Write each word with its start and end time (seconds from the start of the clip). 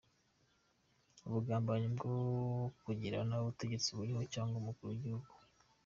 –Ubugambanyi 1.27 1.87
bwo 1.95 2.13
kugirira 2.83 3.19
nabi 3.25 3.43
Ubutegetsi 3.45 3.89
buriho 3.97 4.21
cyangwa 4.33 4.55
umukuru 4.57 4.89
w’igihugu, 4.91 5.27